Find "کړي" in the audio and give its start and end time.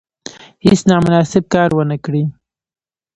2.05-2.23